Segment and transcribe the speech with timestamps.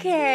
[0.00, 0.32] Oke,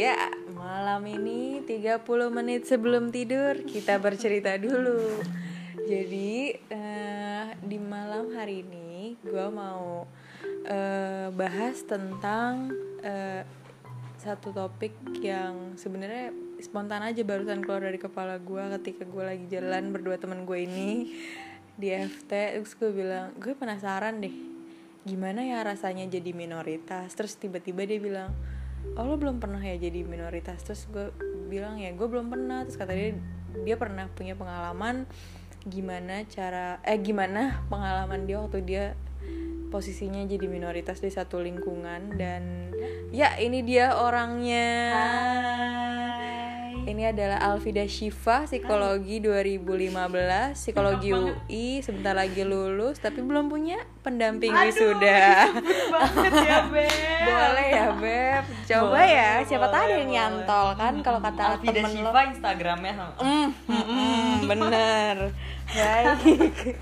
[0.00, 2.00] ya malam ini 30
[2.32, 5.20] menit sebelum tidur kita bercerita dulu.
[5.84, 10.08] Jadi eh, di malam hari ini gue mau
[10.64, 12.72] eh, bahas tentang
[13.04, 13.44] eh,
[14.16, 16.32] satu topik yang sebenarnya
[16.64, 21.12] spontan aja barusan keluar dari kepala gue ketika gue lagi jalan berdua temen gue ini
[21.76, 24.32] di FT terus gue bilang gue penasaran deh
[25.04, 27.12] gimana ya rasanya jadi minoritas?
[27.12, 28.32] Terus tiba-tiba dia bilang
[28.98, 30.62] oh lo belum pernah ya jadi minoritas?
[30.64, 31.10] Terus gue
[31.48, 32.64] bilang ya gue belum pernah.
[32.66, 33.16] Terus kata dia
[33.62, 35.04] dia pernah punya pengalaman
[35.62, 38.84] gimana cara eh gimana pengalaman dia waktu dia
[39.70, 42.74] posisinya jadi minoritas di satu lingkungan dan
[43.14, 44.68] ya ini dia orangnya
[46.82, 54.50] ini adalah Alvida Shiva psikologi 2015 psikologi UI sebentar lagi lulus tapi belum punya pendamping
[54.50, 55.46] wisuda.
[55.94, 56.90] banget ya Beb.
[57.22, 58.44] Boleh ya beb?
[58.66, 62.10] Coba Boleh, ya siapa tahu ada boleh, yang nyantol kan kalau kata Alvida temen lo.
[62.10, 63.12] Shiva Instagramnya sama.
[63.22, 65.16] Mm, mm, mm, bener.
[65.72, 66.76] Baik.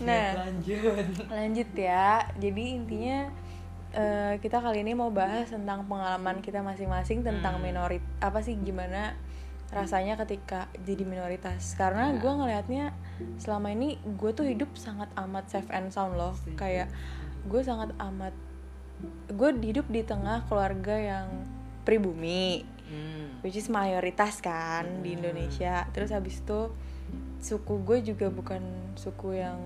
[0.00, 1.04] Nah lanjut.
[1.28, 2.24] lanjut ya.
[2.38, 3.28] Jadi intinya
[3.96, 7.64] eh, kita kali ini mau bahas tentang pengalaman kita masing-masing tentang Hmm.
[7.64, 9.16] minorit apa sih gimana
[9.66, 12.94] rasanya ketika jadi minoritas karena gue ngelihatnya
[13.36, 16.86] selama ini gue tuh hidup sangat amat safe and sound loh kayak
[17.44, 18.30] gue sangat amat
[19.26, 21.26] gue hidup di tengah keluarga yang
[21.82, 23.42] pribumi hmm.
[23.42, 25.24] which is mayoritas kan di Hmm.
[25.24, 26.70] Indonesia terus habis itu
[27.42, 28.62] suku gue juga bukan
[28.94, 29.58] suku yang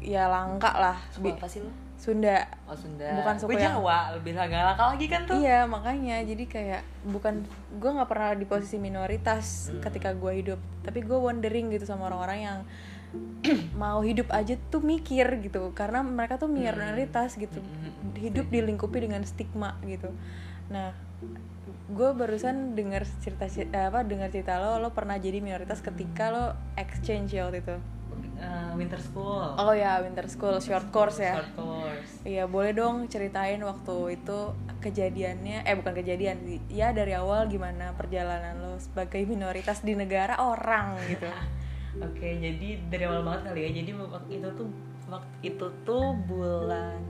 [0.00, 1.72] ya langka lah Suku apa sih lo?
[1.96, 2.44] Sunda.
[2.64, 3.08] Oh Sunda.
[3.16, 5.36] Bukan suku Gue yang- Jawa Lebih langka lagi kan tuh.
[5.36, 6.20] Iya makanya.
[6.22, 9.80] Jadi kayak bukan gue nggak pernah di posisi minoritas Hmm.
[9.80, 10.60] ketika gue hidup.
[10.80, 12.58] Tapi gue wondering gitu sama orang-orang yang
[13.74, 15.72] mau hidup aja tuh mikir gitu.
[15.72, 17.58] Karena mereka tuh minoritas gitu.
[17.58, 18.12] Hmm.
[18.14, 20.08] hidup dilingkupi dengan stigma gitu.
[20.68, 20.92] Nah
[21.86, 26.44] gue barusan dengar cerita eh, apa dengar cerita lo lo pernah jadi minoritas ketika lo
[26.74, 27.76] exchange ya waktu itu
[28.36, 33.08] Eh, Winter School oh ya winter school short course ya Short course Iya boleh dong
[33.08, 34.52] ceritain waktu itu
[34.84, 40.36] kejadiannya eh bukan kejadian sih ya dari awal gimana perjalanan lo sebagai minoritas di negara
[40.36, 41.24] orang gitu
[41.96, 43.70] Oke, jadi dari awal banget kali ya.
[43.80, 44.68] Jadi waktu itu tuh
[45.08, 47.00] waktu itu tuh bulan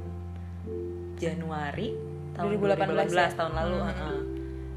[1.18, 1.90] Januari
[2.38, 3.26] tahun 2018 ya?
[3.34, 3.76] tahun lalu.
[3.82, 3.88] Hmm.
[3.90, 4.18] heeh.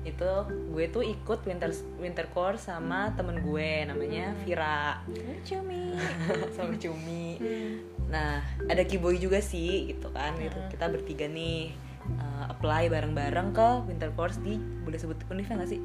[0.03, 4.31] Itu gue tuh ikut winter winter course sama temen gue namanya.
[4.43, 5.03] Vira
[5.43, 5.93] cumi
[6.55, 7.37] sama Cumi.
[7.37, 7.73] Hmm.
[8.09, 10.33] Nah, ada Kiboy juga sih gitu kan.
[10.35, 10.57] Gitu.
[10.71, 11.75] Kita bertiga nih
[12.15, 15.81] uh, apply bareng-bareng ke winter course di boleh sebut universitas nggak sih?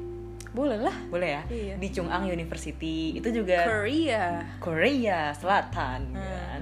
[0.55, 1.41] boleh lah Boleh ya?
[1.51, 1.75] Iya.
[1.75, 3.11] Di Chung Ang University.
[3.19, 6.23] Itu juga Korea Korea Selatan Hmm.
[6.23, 6.61] kan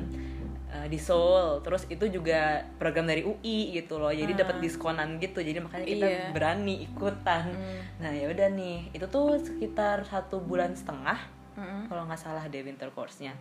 [0.73, 1.61] Eh, di Seoul.
[1.61, 4.09] Terus itu juga program dari UI gitu loh.
[4.09, 4.41] Jadi Hmm.
[4.41, 5.37] dapat diskonan gitu.
[5.37, 6.25] Jadi makanya kita Iya.
[6.33, 7.53] berani ikutan.
[7.53, 7.79] Hmm.
[8.01, 8.89] nah ya udah nih.
[8.89, 11.15] Itu tuh sekitar satu bulan setengah
[11.53, 11.85] Mm-mm.
[11.85, 13.37] kalau nggak salah deh winter course-nya.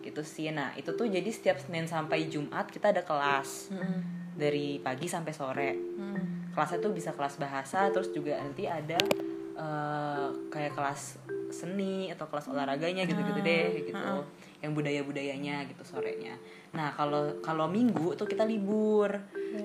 [0.00, 0.48] Gitu sih.
[0.48, 3.74] Nah itu tuh jadi setiap Senin sampai Jumat kita ada kelas.
[3.74, 4.22] Mm-mm.
[4.30, 5.70] dari pagi sampai sore.
[5.74, 6.54] Mm-mm.
[6.54, 8.96] kelasnya tuh bisa kelas bahasa terus juga nanti ada
[9.54, 11.18] eh, kayak kelas
[11.50, 14.14] seni atau kelas olahraganya gitu-gitu deh gitu.
[14.58, 16.38] Yang budaya budayanya gitu sorenya
[16.70, 19.10] nah kalau kalau minggu tuh kita libur.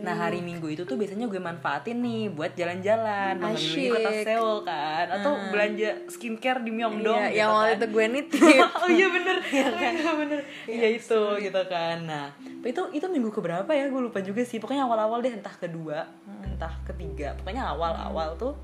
[0.01, 3.37] Nah hari minggu itu tuh biasanya gue manfaatin nih buat jalan-jalan.
[3.37, 4.09] Mengelilingi kota.
[4.25, 5.05] Seoul kan.
[5.13, 7.77] Atau belanja skincare di Myeongdong Iya, gitu yang waktu kan.
[7.77, 8.41] itu gue nitip.
[8.81, 9.37] Oh iya bener.
[9.53, 10.39] Iya bener.
[10.65, 11.97] Iya itu gitu kan.
[12.09, 12.33] Nah
[12.65, 13.85] itu itu minggu keberapa ya?
[13.93, 14.57] Gue lupa juga sih.
[14.57, 16.09] Pokoknya awal-awal deh entah kedua
[16.41, 17.37] entah ketiga.
[17.37, 18.57] Pokoknya awal-awal tuh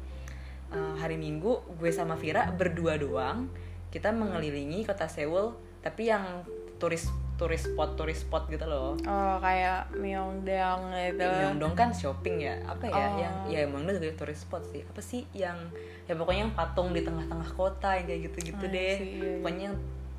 [0.74, 3.46] uh, hari minggu gue sama Vira berdua doang.
[3.94, 5.54] Kita mengelilingi kota Seoul
[5.86, 6.42] tapi yang
[6.82, 7.06] turis
[7.42, 12.86] turis spot turis spot gitu loh oh kayak Myeongdong gitu Myeongdong kan shopping ya apa
[12.86, 13.18] ya Oh.
[13.18, 15.58] yang ya Myeongdong juga tourist spot sih apa sih yang
[16.06, 19.34] ya pokoknya yang patung di tengah-tengah kota yang kayak gitu-gitu I deh iya, iya.
[19.42, 19.70] pokoknya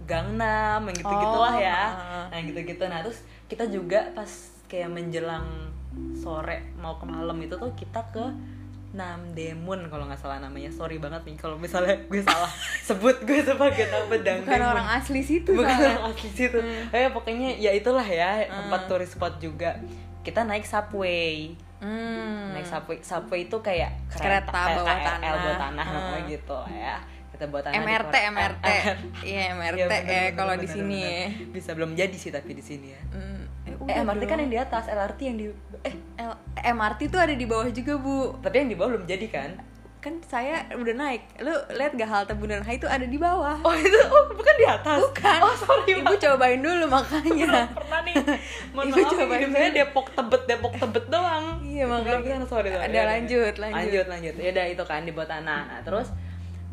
[0.03, 2.25] Gangnam yang gitu-gitulah Oh, ya ah.
[2.27, 4.26] nah gitu-gitu nah terus kita juga pas
[4.67, 5.46] kayak menjelang
[6.19, 8.25] sore mau ke malam itu tuh kita ke
[8.93, 10.69] Namdaemun kalau nggak salah namanya.
[10.69, 12.49] Sorry banget nih kalau misalnya gue salah
[12.85, 15.97] sebut gue sebagai nama bukan Dangdaemun orang asli situ bukan soalnya.
[15.97, 16.59] orang asli situ.
[16.93, 19.81] Eh pokoknya ya itulah ya tempat tourist spot juga.
[20.21, 21.56] Kita naik subway.
[21.83, 22.55] Hmm.
[22.55, 23.00] naik subway.
[23.03, 25.33] Subway itu kayak Kereta bawah KRL tanah.
[25.35, 25.87] bawah tanah.
[25.89, 26.29] Hmm.
[26.31, 26.97] gitu ya
[27.43, 28.15] kita bawah tanah di MRT.
[28.31, 28.67] MRT
[29.27, 31.03] iya MRT ya bener, kalau di sini.
[31.03, 31.50] bener.
[31.50, 33.00] bisa belum jadi sih tapi di sini ya.
[33.11, 35.47] Hmm, eh, eh MRT kan yang di atas LRT yang di
[35.83, 38.39] eh L- MRT tuh ada di bawah juga bu.
[38.39, 39.50] Tapi yang di bawah belum jadi kan?
[39.99, 41.23] Kan saya udah naik.
[41.43, 43.59] Lu lihat gak halte Bundaran HI itu ada di bawah?
[43.62, 44.99] Oh itu oh bukan di atas?
[45.03, 45.39] Bukan.
[45.43, 47.71] Oh sorry ibu cobain dulu makanya.
[47.75, 48.15] Pernah nih.
[48.75, 51.59] Mohon Ibu maaf cobain saya Depok Tebet Depok Tebet doang.
[51.62, 52.43] Iya, makanya.
[52.47, 52.87] Sorry, sorry.
[52.87, 53.79] Ada Ya lanjut, lanjut.
[53.79, 54.35] lanjut lanjut.
[54.39, 55.61] Ya udah itu kan di bawah tanah.
[55.71, 56.11] Nah terus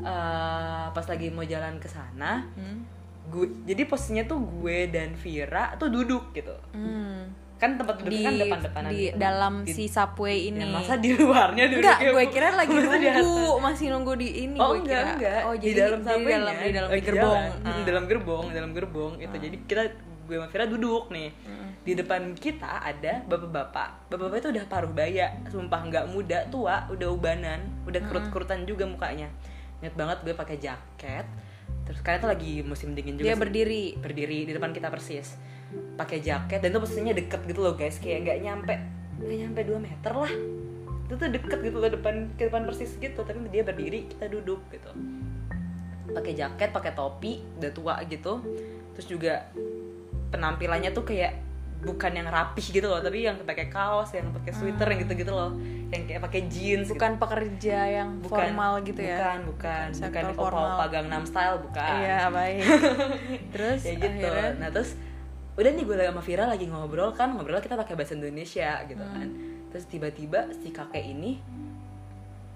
[0.01, 2.83] eh, pas lagi mau jalan ke sana Hmm.
[3.25, 6.55] gue jadi posisinya tuh gue dan Vira tuh duduk gitu.
[6.71, 7.29] Hmm.
[7.55, 9.19] kan tempat duduknya di kan depan-depanan di gitu.
[9.19, 10.63] dalam Di- si subway ini.
[10.63, 13.19] Ya, masa di luarnya duduk enggak gue kira lagi nunggu
[13.59, 15.11] masih nunggu di ini Oh gue enggak kira.
[15.13, 15.41] enggak.
[15.43, 17.43] Oh di jadi dalam di subway dalam di dalam di gerbong.
[17.59, 17.75] Ah.
[17.75, 19.81] di dalam gerbong di dalam gerbong itu jadi kita
[20.23, 21.29] gue sama Vira duduk nih.
[21.43, 21.67] Hmm.
[21.79, 24.07] di depan kita ada bapak-bapak.
[24.07, 28.07] Bapak-bapak itu udah paruh baya sumpah nggak muda tua udah ubanan udah Hmm.
[28.07, 29.27] kerut-kerutan juga mukanya
[29.79, 31.25] inget banget gue pakai jaket.
[31.87, 33.41] Terus karena itu lagi musim dingin juga dia sih.
[33.41, 33.83] berdiri.
[33.97, 35.35] Berdiri di depan kita persis.
[35.97, 37.97] Pakai jaket dan itu posisinya deket gitu loh guys.
[37.97, 38.75] Kayak nggak nyampe
[39.19, 40.33] nggak nyampe 2 meter lah.
[41.09, 43.19] Itu tuh deket gitu loh depan ke depan persis gitu.
[43.25, 44.91] Tapi dia berdiri kita duduk gitu.
[46.09, 48.41] Pakai jaket pakai topi udah tua gitu.
[48.93, 49.49] Terus juga
[50.29, 51.48] penampilannya tuh kayak
[51.79, 55.31] bukan yang rapih gitu loh tapi yang pakai kaos yang pakai sweater yang gitu gitu
[55.31, 55.55] loh.
[55.89, 56.93] Yang kayak pakai jeans gitu.
[56.99, 59.15] bukan pekerja yang Bukan, formal gitu ya?
[59.15, 59.85] Bukan bukan.
[59.89, 60.67] Bukan sektor opa formal.
[60.75, 61.93] opa Gangnam Style bukan.
[61.97, 62.59] Iya baik.
[63.55, 64.27] Terus ya gitu.
[64.27, 64.49] akhirnya?
[64.57, 64.91] Nah terus
[65.55, 69.03] udah nih gue lagi sama Vira lagi ngobrol kan ngobrol kita pakai bahasa Indonesia gitu
[69.03, 69.11] Hmm.
[69.11, 69.27] kan
[69.69, 71.35] terus tiba-tiba si kakek ini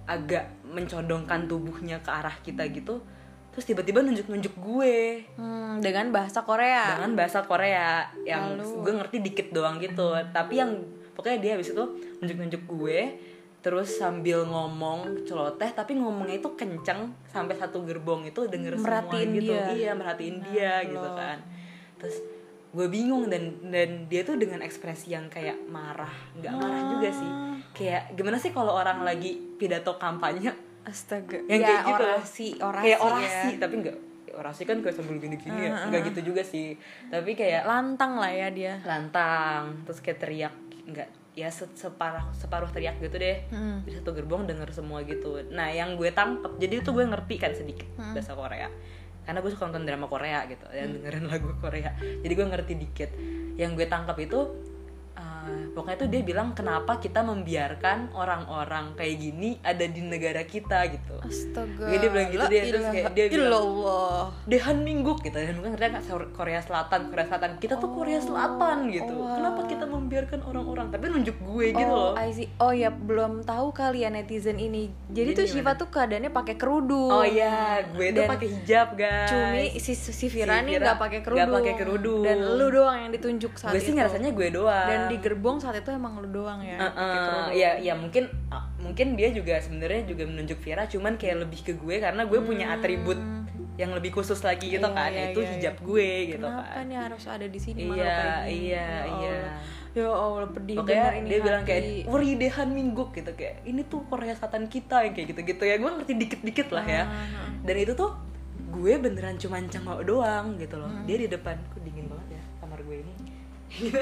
[0.03, 3.03] agak mencondongkan tubuhnya ke arah kita gitu
[3.53, 5.23] terus tiba-tiba nunjuk-nunjuk gue.
[5.37, 6.97] Hmm, dengan bahasa Korea.
[6.97, 8.81] Dengan bahasa Korea yang Lalu?
[8.81, 10.17] gue ngerti dikit doang gitu.
[10.33, 10.73] Tapi yang
[11.13, 11.83] pokoknya dia habis itu
[12.19, 12.99] nunjuk-nunjuk gue
[13.63, 19.39] terus sambil ngomong celoteh tapi ngomongnya itu kenceng sampai satu gerbong itu denger Merhatiin semua
[19.39, 19.53] gitu.
[19.55, 19.65] dia.
[19.71, 21.39] iya merhatiin dia gitu kan.
[21.95, 22.17] Terus
[22.73, 26.11] gue bingung dan dan dia tuh dengan ekspresi yang kayak marah.
[26.35, 27.31] Nggak marah juga sih.
[27.71, 30.51] Kayak gimana sih kalau orang lagi pidato kampanye
[30.83, 31.39] astaga.
[31.47, 33.05] Yang ya, kayak gitu orasi orasi kayak ya.
[33.07, 33.97] orasi tapi nggak
[34.33, 35.71] orasi kan kayak sambil gini-gini ya.
[35.87, 36.75] Nggak gitu juga sih.
[37.07, 38.73] Tapi kayak lantang lah ya dia.
[38.83, 40.53] Lantang terus kayak teriak
[40.83, 43.41] nggak ya se- separuh separuh teriak gitu deh.
[43.49, 43.81] Hmm.
[43.81, 45.39] di satu gerbong denger semua gitu.
[45.49, 48.69] Nah yang gue tangkep jadi itu gue ngerti kan sedikit bahasa Korea.
[49.23, 51.95] Karena gue suka nonton drama Korea gitu dan dengerin lagu Korea.
[51.95, 53.09] Jadi gue ngerti dikit.
[53.55, 54.39] Yang gue tangkap itu
[55.43, 60.87] uh, pokoknya tuh dia bilang kenapa kita membiarkan orang-orang kayak gini ada di negara kita
[60.89, 63.67] gitu astaga Jadi dia bilang gitu dia, terus kayak dia bilang.
[64.43, 69.13] Dehan Mingguk gitu dan mungkin nggak Korea Selatan Korea Selatan kita tuh Korea Selatan gitu
[69.13, 69.35] Oh, wow.
[69.37, 72.47] kenapa kita membiarkan orang-orang tapi nunjuk gue gitu oh, loh I see.
[72.57, 74.89] Oh ya belum tahu kali ya netizen ini.
[75.09, 75.45] Jadi Jadi tuh?
[75.49, 77.11] Shiva tuh keadaannya pakai kerudung.
[77.11, 80.85] oh iya gue tuh Dan pakai hijab guys Cumi si si Vira Si nih Vira
[80.87, 81.39] nggak pakai kerudung.
[81.39, 82.23] nggak pakai kerudung.
[82.23, 85.75] Dan lu doang yang ditunjuk saat gue sih ngerasanya gue doang Dan di gerbong saat
[85.75, 86.77] itu emang lu doang ya.
[86.77, 91.41] Uh, uh, ya ya mungkin uh, mungkin dia juga sebenarnya juga menunjuk Vira cuman kayak
[91.41, 93.17] lebih ke gue karena gue punya atribut
[93.73, 94.93] yang lebih khusus lagi gitu Hmm.
[94.93, 95.83] Iya, kan iya, itu iya, hijab iya.
[95.83, 99.37] gue gitu Kenapa kan nih harus ada di sini Iya, iya, Ya iya.
[99.93, 101.97] Ya Allah pedih Pokoknya ini dia bilang kayak hati.
[102.05, 105.89] Wuri Dehan Mingguk gitu kayak ini tuh Korea Selatan kita yang kayak gitu-gitu ya gue
[105.89, 108.13] ngerti dikit-dikit lah ya Ah, dan itu tuh
[108.69, 111.05] gue beneran cuma cengok doang gitu loh Hmm.
[111.05, 111.81] dia di depan kok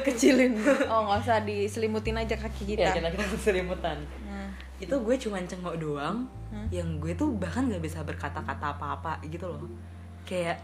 [0.03, 0.59] kecilin.
[0.85, 2.99] Oh nggak usah diselimutin aja kaki ya kita.
[2.99, 3.97] kita kita selimutan.
[4.23, 6.67] Nah, itu gue cuma cengok doang Hmm.
[6.67, 9.63] yang gue tuh bahkan nggak bisa berkata-kata apa-apa gitu loh.
[10.27, 10.59] Kayak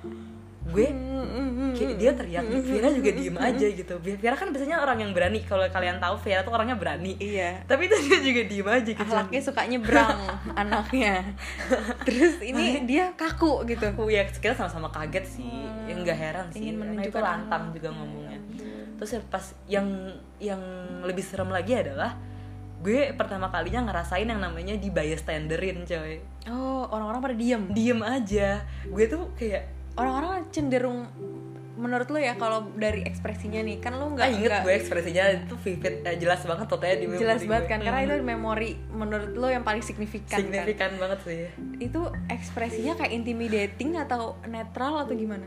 [0.67, 0.83] gue
[1.71, 3.95] kayak dia teriak Vira juga diem aja gitu.
[4.03, 5.39] Vira kan biasanya orang yang berani.
[5.47, 7.15] Kalau kalian tahu Vira tuh orangnya berani.
[7.15, 7.63] Iya.
[7.63, 8.99] tapi itu dia juga diem aja gitu.
[8.99, 10.19] Akhlaknya suka nyebrang
[10.59, 11.23] anaknya.
[12.03, 13.87] Terus ini dia kaku gitu.
[13.87, 15.47] aku ya kita sama-sama kaget sih.
[15.87, 16.67] Ya nggak heran sih.
[16.67, 18.39] Ingin karena itu menunjukkan lantang juga ngomongnya
[18.97, 19.85] terus pas yang
[20.37, 20.59] yang
[21.01, 22.17] lebih serem lagi adalah
[22.77, 27.63] gue pertama kalinya ngerasain yang namanya di bystanderin coy Oh, orang-orang pada diem.
[27.69, 31.09] diem aja gue tuh kayak Orang-orang cenderung
[31.73, 35.55] menurut lo ya kalau dari ekspresinya nih kan lo nggak ah inget gue ekspresinya itu
[35.55, 37.69] vivid eh, jelas banget totalnya di memori jelas banget gue.
[37.69, 38.07] kan karena Hmm.
[38.07, 41.41] itu memori menurut lo yang paling signifikan, kan signifikan banget sih
[41.79, 45.45] itu ekspresinya kayak intimidating atau netral atau gimana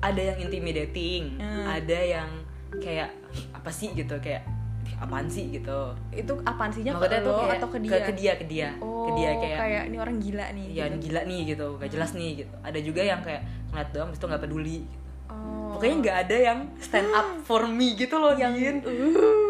[0.00, 1.64] ada yang intimidating Hmm.
[1.66, 2.28] ada yang
[2.76, 3.10] kayak
[3.52, 4.44] apa sih gitu kayak
[4.86, 5.80] "Ih, apaan sih gitu
[6.12, 9.04] itu apaan-sihnya ke Maksudnya tuh lo kayak atau ke dia ke, dia ke dia oh
[9.06, 10.98] ke dia kayak, ini orang gila nih ya gitu.
[11.08, 14.42] gila nih gitu gak jelas nih gitu ada juga yang kayak ngeliat doang itu nggak
[14.42, 14.98] peduli gitu.
[15.32, 15.68] oh.
[15.74, 18.54] pokoknya nggak ada yang stand up for me gitu loh yang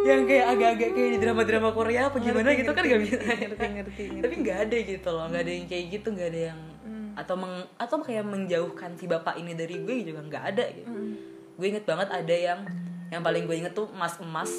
[0.06, 3.16] yang kayak agak-agak kayak di drama-drama Korea apa gimana Ngerti, gitu kan ngerti, gak bisa
[3.16, 4.04] ngerti, ngerti, ngerti.
[4.22, 6.60] tapi nggak ada gitu loh nggak ada yang kayak gitu nggak ada yang.
[7.16, 11.16] Atau meng, atau kayak menjauhkan si bapak ini dari gue juga nggak ada gitu Hmm.
[11.56, 12.60] gue inget banget ada yang
[13.08, 14.52] yang paling gue inget tuh emas emas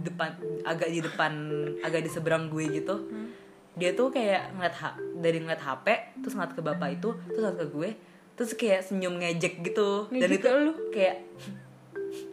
[0.00, 1.32] depan agak di depan
[1.80, 3.28] agak di seberang gue gitu Hmm.
[3.72, 5.86] dia tuh kayak ngeliat ha, dari ngeliat HP
[6.18, 7.90] terus ngeliat ke bapak itu terus ngeliat ke gue
[8.32, 10.72] terus kayak senyum ngejek gitu dan Ngejek itu ke lu?
[10.90, 11.16] kayak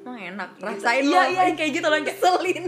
[0.01, 0.49] Nah, enak.
[0.57, 2.63] Rasain iya lo iya yang kayak gitu loh yang kayak selin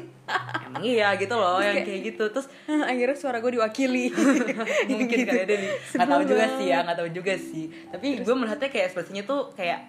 [0.61, 2.23] emang iya gitu loh yang kayak- kayak gitu.
[2.29, 2.47] Terus
[2.91, 4.05] akhirnya suara gue diwakili.
[4.89, 5.25] Mungkin Gitu.
[5.25, 7.65] kali ada nih nggak tahu juga sih ya nggak tahu juga sih.
[7.87, 9.79] Tapi gue melihatnya kayak ekspresinya tuh kayak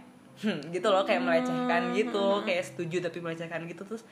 [0.41, 2.27] hmm, gitu loh kayak melecehkan gitu.
[2.43, 3.83] kayak setuju tapi melecehkan gitu.
[3.85, 4.03] Terus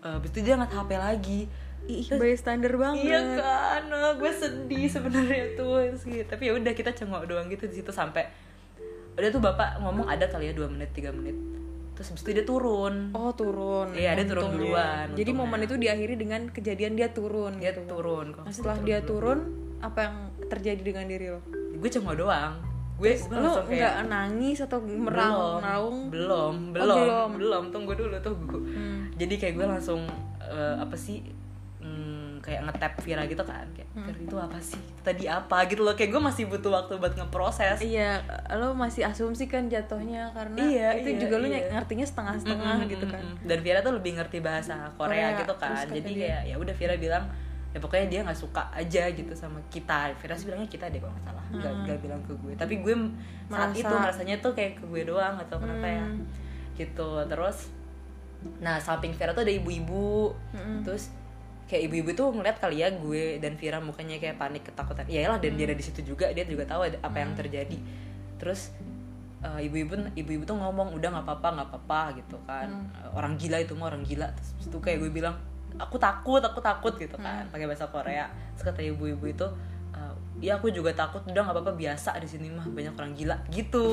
[0.00, 1.40] eh, habis itu dia nggak HP lagi.
[1.84, 3.04] Ih bystander banget.
[3.04, 5.84] Iya kan, nah, gue sedih sebenarnya tuh.
[5.86, 6.24] Terus gitu.
[6.26, 8.24] Tapi ya udah kita cengok doang gitu di situ sampai
[9.14, 11.36] udah tuh bapak ngomong ada kali ya dua menit tiga menit
[11.94, 13.90] terus habis itu dia turun Oh turun.
[13.92, 15.46] Iya, dia turun duluan, Jadi untungnya.
[15.46, 17.52] momen itu diakhiri dengan kejadian dia turun.
[17.56, 17.86] dia gitu.
[17.88, 19.38] turun Nah, setelah dia turun,
[19.78, 21.40] apa yang terjadi dengan diri lo?
[21.74, 22.54] gue cengok doang
[22.94, 25.98] gue gue lo langsung nggak nangis atau belum meraung-raung?
[26.08, 27.28] belum Oh, belum belum.
[27.36, 29.10] belum tunggu dulu tunggu Hmm.
[29.14, 30.00] jadi kayak gue langsung
[30.40, 31.18] eh, apa sih
[31.78, 34.04] hmm, kayak ngetap Vira gitu kan kayak Hmm.
[34.04, 34.76] Vira itu apa sih?
[35.00, 35.64] Tadi apa?
[35.64, 35.92] gitu loh.
[35.92, 37.80] Kayak gue masih butuh waktu buat ngeproses.
[37.80, 38.20] Iya,
[38.52, 41.64] lo masih asumsi kan jatuhnya karena Iya, itu iya, juga lo iya.
[41.70, 43.24] ngertinya setengah-setengah Mm-mm, gitu kan.
[43.40, 45.84] dan Vira tuh lebih ngerti bahasa Korea, Korea, gitu kan.
[45.88, 47.24] jadi dia- kayak ya udah Vira bilang
[47.70, 50.12] ya pokoknya dia nggak suka aja gitu sama kita.
[50.14, 51.44] Vira sih bilangnya kita deh kalau nggak salah.
[51.50, 52.52] Nggak nggak bilang ke gue.
[52.54, 52.94] Tapi gue
[53.46, 56.04] saat Merasa- itu rasanya tuh kayak ke gue doang atau kenapa ya.
[56.04, 56.22] Hmm.
[56.74, 57.08] gitu.
[57.24, 57.72] Terus
[58.58, 60.34] nah samping Vira tuh ada ibu-ibu.
[60.52, 60.82] Mm-mm.
[60.82, 61.08] terus
[61.64, 65.04] kayak ibu-ibu tuh ngeliat kali ya gue dan Vira mukanya kayak panik ketakutan.
[65.08, 67.78] Ya lah dan dia ada di situ juga dia juga tahu ada apa yang terjadi.
[68.36, 68.72] Terus
[69.40, 72.68] eh, ibu-ibu ibu-ibu tuh ngomong udah nggak apa-apa nggak apa-apa gitu kan.
[73.16, 74.28] Orang gila itu mah orang gila.
[74.36, 75.36] Terus itu kayak gue bilang
[75.74, 78.28] aku takut aku takut gitu kan pakai bahasa Korea.
[78.54, 79.46] Terus kata ibu-ibu itu
[79.94, 80.12] "Eh,
[80.50, 83.86] ya aku juga takut udah nggak apa-apa biasa di sini mah banyak orang gila gitu.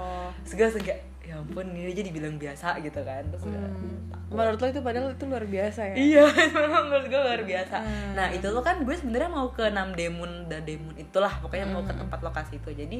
[0.00, 0.30] Oh.
[0.44, 3.98] segala segala ya ampun ini aja dibilang biasa gitu kan terus Hmm.
[4.30, 5.94] Menurut lo itu padahal itu luar biasa ya?
[5.94, 6.22] Iya,
[6.58, 7.76] memang menurut gue luar biasa.
[7.76, 8.14] Hmm.
[8.14, 11.90] Nah itu tuh kan gue sebenarnya mau ke Namdaemun dan Daemun itulah, pokoknya mau ke
[11.90, 12.02] Hmm.
[12.02, 12.70] tempat lokasi itu.
[12.72, 12.98] Jadi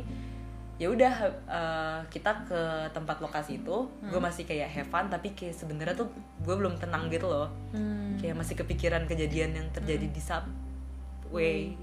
[0.74, 1.14] ya udah
[1.48, 2.60] eh, kita ke
[2.90, 4.22] tempat lokasi itu, gue Hmm.
[4.22, 6.06] masih kayak have fun, tapi kayak sebenarnya tuh
[6.38, 7.50] gue belum tenang gitu loh.
[7.70, 8.14] Hmm.
[8.14, 11.74] Kayak masih kepikiran kejadian yang terjadi di subway.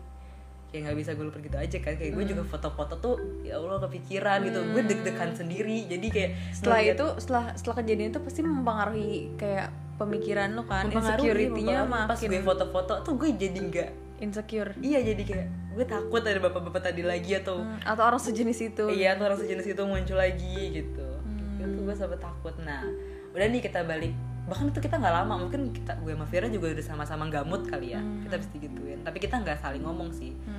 [0.72, 1.94] Kayak nggak bisa gue lupa gitu aja kan.
[1.94, 2.32] Kayak gue Hmm.
[2.32, 4.60] juga foto-foto tuh ya Allah kepikiran gitu.
[4.66, 5.78] Gue deg-degan sendiri.
[5.86, 10.88] Jadi kayak Setelah ngeliat- itu, setelah setelah kejadian itu pasti mempengaruhi kayak pemikiran lo kan,
[10.88, 12.08] insecurity-nya mempengaruhi.
[12.08, 14.72] pas makin gue foto-foto tuh gue jadi nggak insecure.
[14.80, 18.86] iya jadi kayak gue takut ada bapak-bapak tadi lagi atau Hmm, Atau orang sejenis itu.
[18.90, 21.58] iya atau orang sejenis itu muncul lagi gitu Hmm.
[21.60, 22.82] itu gue sampai takut nah
[23.30, 24.14] udah nih kita balik
[24.44, 27.94] bahkan itu kita nggak lama mungkin kita gue sama Vira juga udah sama-sama gamut kali
[27.94, 30.51] ya kita bisa digituin tapi kita nggak saling ngomong sih Hmm.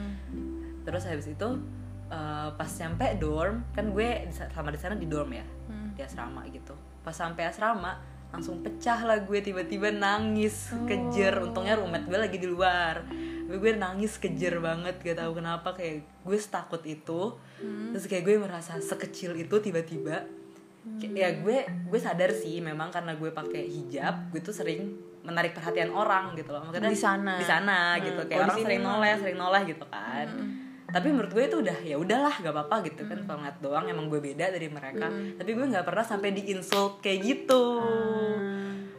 [0.83, 1.49] Terus habis itu
[2.09, 4.09] eh, pas nyampe dorm kan gue
[4.49, 5.95] sama di sana di dorm ya Hmm.
[5.95, 6.75] di asrama gitu.
[7.01, 7.97] Pas sampai asrama
[8.29, 11.41] langsung pecah lah gue tiba-tiba nangis kejer.
[11.41, 13.05] Untungnya roommate gue lagi di luar.
[13.43, 15.73] Tapi gue nangis kejer banget gak tahu kenapa.
[15.73, 17.37] Kayak gue setakut itu.
[17.93, 20.25] Terus kayak gue merasa sekecil itu tiba-tiba.
[20.99, 25.53] Kayak- ya gue gue sadar sih memang karena gue pakai hijab gue tuh sering menarik
[25.53, 26.61] perhatian orang gitu loh.
[26.63, 27.35] Makanya Di sana.
[27.37, 28.19] di sana gitu.
[28.19, 30.29] Hmm, kayak kalau di orang sering noleh sering noleh gitu kan
[30.93, 33.19] tapi menurut gue itu udah ya udahlah gak apa-apa gitu kan.
[33.23, 35.09] Kalau ngeliat doang emang gue beda dari mereka.
[35.09, 37.65] Tapi gue nggak pernah sampai di insult kayak gitu.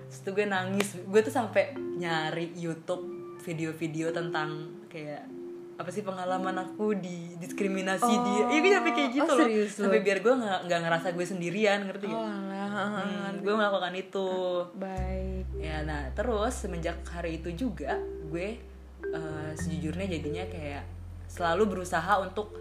[0.10, 0.98] Terus tuh gue nangis.
[1.00, 3.06] Gue tuh sampai nyari YouTube
[3.40, 4.50] video-video tentang
[4.88, 5.26] kayak
[5.74, 9.48] apa sih pengalaman aku di diskriminasi di iya gue sampai kayak gitu Oh, loh.
[9.66, 12.16] sampai biar gue nggak nggak ngerasa gue sendirian ngerti gak?
[12.16, 12.30] Oh.
[12.30, 14.30] Hmm, gue melakukan itu.
[14.78, 15.46] Baik.
[15.58, 17.98] ya nah terus semenjak hari itu juga
[18.30, 18.62] gue
[19.04, 20.84] eh, sejujurnya jadinya kayak
[21.34, 22.54] selalu berusaha untuk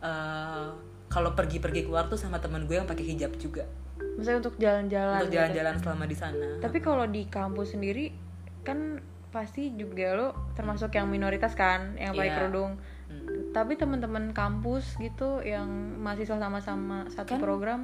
[0.00, 0.66] eh,
[1.06, 3.68] kalau pergi-pergi keluar tuh sama teman gue yang pakai hijab juga
[4.16, 5.14] Misalnya untuk jalan-jalan.
[5.16, 5.36] untuk gitu.
[5.36, 8.14] jalan-jalan selama di sana Tapi kalau di kampus sendiri
[8.62, 12.36] kan pasti juga lo termasuk yang minoritas kan, yang pakai Iya.
[12.38, 12.78] kerudung.
[13.04, 13.50] Hmm.
[13.50, 15.66] Tapi teman-teman kampus gitu yang
[15.98, 17.80] mahasiswa sama-sama satu Kan program,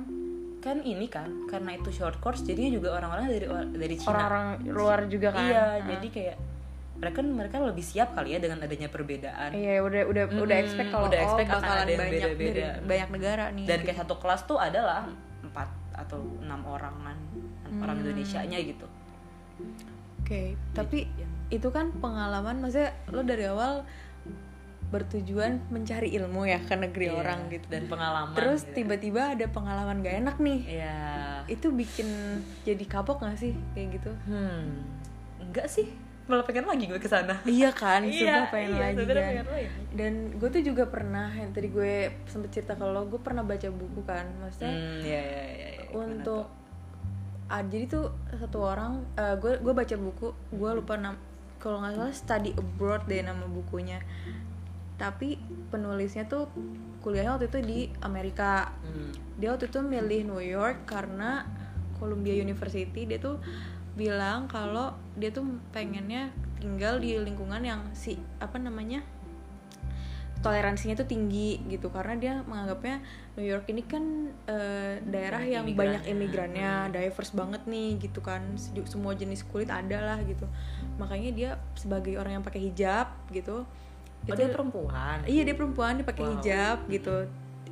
[0.60, 5.00] kan ini kan karena itu short course jadinya juga orang-orang dari dari Cina orang-orang luar
[5.06, 5.42] juga kan.
[5.42, 6.36] iya jadi kayak
[7.00, 10.88] mereka mereka lebih siap kali ya dengan adanya perbedaan Iya, udah udah udah Mm-mm, expect
[10.90, 12.68] kalau udah oh expect akan bakalan ada yang banyak beda-beda.
[12.84, 13.64] banyak negara nih.
[13.64, 15.08] dan kayak satu kelas tuh adalah
[15.40, 17.16] empat atau enam orangan
[17.74, 18.04] orang Hmm.
[18.04, 18.86] Indonesia nya gitu
[20.20, 21.26] Oke, tapi Iya.
[21.50, 23.82] itu kan pengalaman maksudnya lo dari awal
[24.86, 27.66] bertujuan mencari ilmu ya ke negeri Iya, orang gitu.
[27.68, 28.74] dan pengalaman Terus gitu.
[28.76, 30.60] tiba-tiba ada pengalaman gak enak nih.
[30.68, 30.96] Iya.
[31.46, 32.08] Itu bikin
[32.60, 34.10] jadi kapok gak sih kayak gitu?
[34.24, 34.82] Hmm.
[35.40, 35.86] Enggak sih.
[36.30, 37.34] Malah pengen lagi gue ke sana.
[37.42, 39.16] Iya kan, Iya, sumpah pengen iya, lagi kan.
[39.18, 39.68] pengen lagi.
[39.90, 41.94] Dan gue tuh juga pernah yang tadi gue
[42.30, 45.68] sempet cerita ke lo, gue pernah baca buku kan, maksudnya Hmm, iya iya iya.
[45.74, 45.84] iya.
[45.90, 46.46] Untuk
[47.50, 51.18] ah, jadi tuh satu orang, eh, gue gue baca buku, gue lupa nam
[51.58, 53.98] kalau nggak salah study abroad deh nama bukunya.
[54.96, 55.34] Tapi
[55.68, 56.46] penulisnya tuh
[57.00, 58.70] kuliahnya waktu itu di Amerika.
[58.80, 59.10] Hmm.
[59.36, 61.44] Dia waktu itu milih New York karena
[61.96, 63.36] Columbia University dia tuh
[63.98, 66.30] bilang kalau dia tuh pengennya
[66.60, 69.02] tinggal di lingkungan yang si apa namanya
[70.40, 71.92] toleransinya tuh tinggi gitu.
[71.92, 73.04] Karena dia menganggapnya
[73.36, 76.00] New York ini kan uh, daerah yang imigran.
[76.00, 78.40] banyak imigrannya diverse banget nih gitu kan.
[78.88, 80.48] Semua jenis kulit ada lah gitu.
[80.96, 83.68] Makanya dia sebagai orang yang pakai hijab gitu
[84.28, 85.18] oh dia perempuan?
[85.24, 86.32] Iya dia perempuan dia pakai Wow.
[86.40, 87.16] hijab gitu.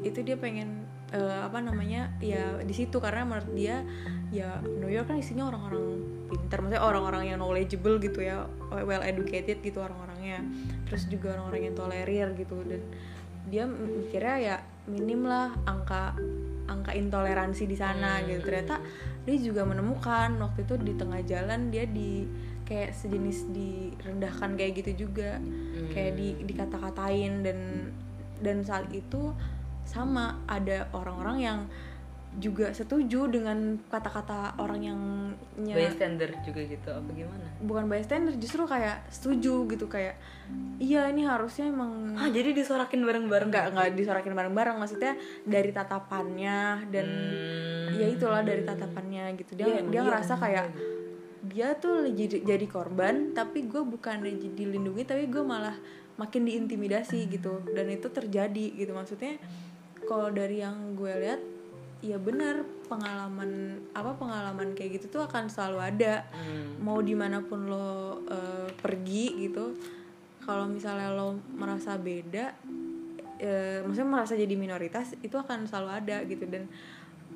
[0.00, 3.80] Itu dia pengen eh, apa namanya ya di situ karena menurut dia
[4.28, 9.64] ya New York kan isinya orang-orang pintar maksudnya orang-orang yang knowledgeable gitu ya well educated
[9.64, 10.44] gitu orang-orangnya
[10.84, 12.82] terus juga orang-orang yang tolerir gitu dan
[13.48, 16.12] dia mikirnya ya minim lah angka
[16.68, 18.28] angka intoleransi di sana Hmm.
[18.28, 18.76] gitu ternyata
[19.24, 22.28] dia juga menemukan waktu itu di tengah jalan dia di
[22.68, 25.88] kayak sejenis direndahkan kayak gitu juga Hmm.
[25.88, 27.58] kayak di dikata-katain dan
[28.44, 29.32] dan saat itu
[29.88, 31.60] sama ada orang-orang yang
[32.36, 35.00] juga setuju dengan kata-kata orang yang
[35.56, 40.20] bystander juga gitu apa gimana bukan bystander justru kayak setuju gitu kayak
[40.76, 46.84] iya ini harusnya emang ah jadi disorakin bareng-bareng nggak nggak disorakin bareng-bareng maksudnya dari tatapannya
[46.92, 47.06] dan
[47.88, 47.96] Hmm.
[47.96, 50.84] ya itulah dari tatapannya gitu dia Iya, emang dia iya, ngerasa emang kayak iya.
[51.48, 55.72] dia tuh jadi jadi korban tapi gue bukan jadi dilindungi tapi gue malah
[56.20, 59.40] makin diintimidasi gitu dan itu terjadi gitu maksudnya
[60.08, 61.40] kalau dari yang gue lihat
[62.00, 66.24] ya benar pengalaman apa pengalaman kayak gitu tuh akan selalu ada.
[66.32, 66.80] Hmm.
[66.80, 69.76] mau di mana pun lo eh, pergi gitu
[70.48, 72.56] kalau misalnya lo merasa beda
[73.36, 76.48] eh, maksudnya merasa jadi minoritas itu akan selalu ada gitu.
[76.48, 76.64] Dan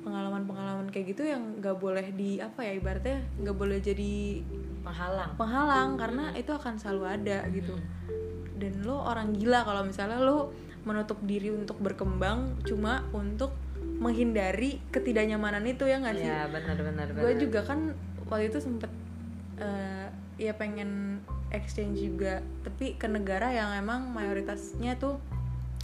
[0.03, 4.43] pengalaman-pengalaman kayak gitu yang nggak boleh di apa ya ibaratnya nggak boleh jadi
[4.83, 5.31] penghalang.
[5.39, 7.77] penghalang karena itu akan selalu ada gitu.
[8.57, 10.51] Dan lo orang gila kalau misalnya lo
[10.83, 13.55] menutup diri untuk berkembang cuma untuk
[13.99, 16.27] menghindari ketidaknyamanan itu ya nggak sih?
[16.27, 17.95] Ya benar benar gue juga kan
[18.27, 18.91] waktu itu sempet
[19.59, 20.07] eh,
[20.41, 21.21] ya pengen
[21.53, 25.21] exchange juga tapi ke negara yang emang mayoritasnya tuh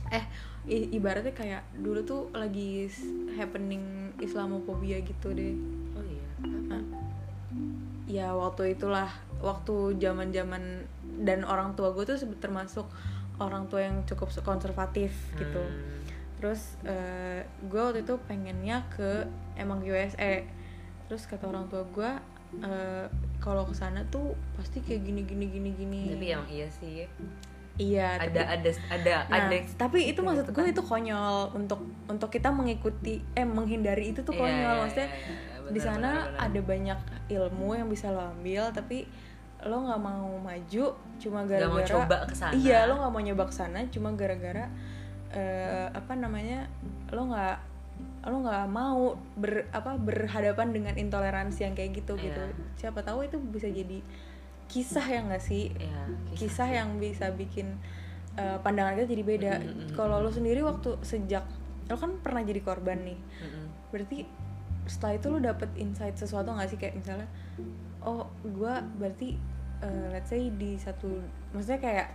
[0.09, 0.25] eh
[0.65, 2.89] i- ibaratnya kayak dulu tuh lagi
[3.37, 5.53] happening Islamophobia gitu deh.
[5.93, 6.29] Oh iya
[6.69, 6.81] Nah,
[8.09, 9.09] ya waktu itulah
[9.39, 10.89] waktu zaman zaman
[11.21, 12.89] dan orang tua gue tuh termasuk
[13.39, 15.59] orang tua yang cukup konservatif gitu.
[15.59, 15.97] Hmm.
[16.35, 20.39] terus eh, gue waktu itu pengennya ke emang USA
[21.05, 22.11] terus kata orang tua gue
[22.59, 23.05] eh,
[23.37, 26.01] kalau ke sana tuh pasti kayak gini gini gini gini.
[26.09, 27.03] Tapi emang iya sih.
[27.75, 32.27] Iya ada tapi- ada ada Nah, ada tapi itu maksud gue itu konyol untuk untuk
[32.27, 34.55] kita mengikuti eh menghindari itu tuh Iya, konyol.
[34.65, 36.43] iya, maksudnya iya, iya, di benar, sana benar, benar.
[36.45, 36.99] ada banyak
[37.29, 39.07] ilmu yang bisa lo ambil tapi
[39.59, 40.85] lo nggak mau maju
[41.17, 42.51] cuma Nggak mau gara-gara coba ke sana.
[42.53, 44.65] iya lo nggak mau nyoba ke sana cuma gara-gara
[45.29, 46.65] eh, apa namanya
[47.09, 47.57] lo nggak
[48.23, 52.55] lo nggak mau ber apa berhadapan dengan intoleransi yang kayak gitu gitu Iya.
[52.77, 53.99] siapa tahu itu bisa jadi
[54.67, 57.75] kisah ya nggak sih Iya, kisah yang bisa bikin
[58.37, 59.53] uh, pandangan kita jadi beda.
[59.55, 59.89] Mm, mm, mm.
[59.97, 61.41] Kalau lo sendiri waktu sejak
[61.85, 63.65] lo kan pernah jadi korban nih, Mm-mm.
[63.89, 64.29] berarti
[64.85, 67.25] setelah itu lo dapet insight sesuatu nggak sih kayak misalnya,
[68.01, 69.35] oh gue berarti
[69.79, 71.09] uh, let's say di satu,
[71.49, 72.07] maksudnya kayak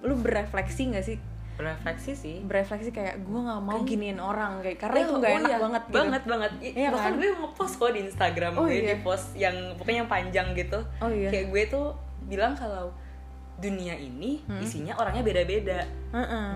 [0.00, 1.18] lo berefleksi nggak sih?
[1.52, 5.28] berefleksi sih Berefleksi kayak gue nggak mau Kan- giniin orang kayak karena itu Oh, nggak
[5.28, 5.92] oh enak iya, banget gitu.
[5.92, 7.20] banget banget Iya bahkan kan?
[7.20, 8.88] gue ngepost kok di Instagram Oh gue iya.
[8.88, 11.28] di post yang pokoknya yang panjang gitu Oh iya.
[11.28, 11.86] kayak gue tuh
[12.24, 12.88] bilang kalau
[13.56, 14.56] dunia ini Hmm.
[14.58, 15.84] isinya orangnya beda-beda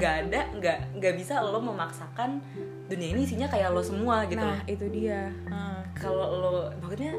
[0.01, 2.41] nggak ada nggak nggak bisa lo memaksakan
[2.89, 5.29] dunia ini isinya kayak lo semua gitu Nah itu dia.
[5.45, 5.79] Heeh.
[5.93, 7.13] kalau lo maksudnya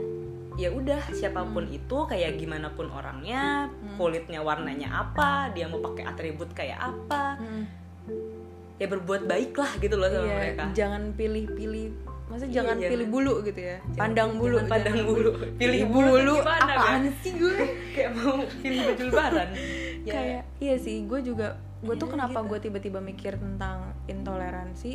[0.56, 1.76] ya udah siapa pun Hmm.
[1.76, 7.64] itu kayak gimana pun orangnya kulitnya warnanya apa dia mau pakai atribut kayak apa Mm.
[8.76, 11.88] ya berbuat baik lah gitu loh sama Iya, mereka jangan pilih-pilih.
[12.26, 13.78] Maksudnya Iya, jangan jangan- pilih bulu gitu ya.
[13.78, 14.56] Jangan- Pandang bulu.
[14.58, 15.32] jangan pandang jangan bulu.
[15.32, 16.34] Pilih Pilih bulu tuh bulu.
[16.38, 17.56] gimana, Apaan sih gue?
[17.96, 19.50] kayak mau pilih baju lebaran
[20.08, 22.50] ya Kayak iya sih, gue juga gue tuh Iya, kenapa gitu.
[22.50, 24.92] gue tiba-tiba mikir tentang intoleransi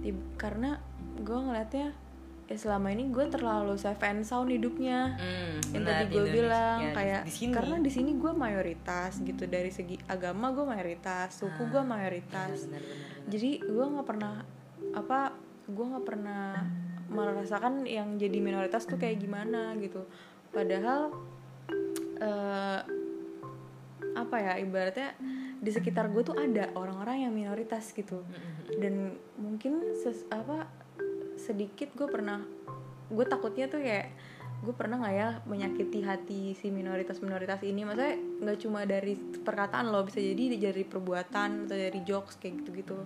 [0.00, 0.76] Tib- karena
[1.18, 1.88] gue ngeliatnya
[2.50, 5.14] ya selama ini gue terlalu safe and sound hidupnya.
[5.14, 7.54] Hmm, yang tadi di gue bilang Ya, kayak di sini.
[7.54, 12.66] karena di sini gue mayoritas gitu dari segi agama gue mayoritas suku gue mayoritas.
[12.66, 13.30] benar, benar, benar.
[13.30, 14.34] jadi gue nggak pernah
[14.90, 15.18] apa
[15.70, 16.44] gue nggak pernah
[17.06, 20.02] merasakan yang jadi minoritas tuh kayak gimana gitu.
[20.50, 21.14] Padahal
[22.18, 22.80] eh,
[24.10, 25.14] apa ya ibaratnya
[25.60, 28.26] di sekitar gue tuh ada orang-orang yang minoritas gitu.
[28.74, 30.66] Dan mungkin ses, apa
[31.40, 32.44] sedikit gue pernah
[33.10, 34.12] gue takutnya tuh kayak
[34.60, 37.88] gue pernah nggak ya menyakiti hati si minoritas minoritas ini?
[37.88, 42.70] Maksudnya nggak cuma dari perkataan loh bisa jadi dari perbuatan atau dari jokes kayak gitu
[42.76, 42.96] gitu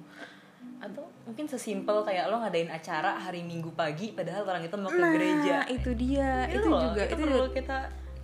[0.84, 5.00] atau mungkin sesimpel kayak lo ngadain acara hari Minggu pagi padahal orang itu mau ke
[5.00, 5.56] nah gereja.
[5.72, 7.78] itu dia itu, loh, juga itu itu perlu kita